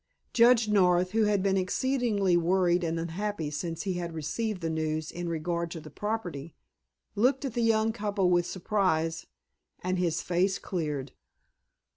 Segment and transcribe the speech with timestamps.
[0.33, 5.11] Judge North, who had been exceedingly worried and unhappy since he had received the news
[5.11, 6.55] in regard to the property,
[7.13, 9.27] looked at the young couple with surprise,
[9.83, 11.11] and his face cleared.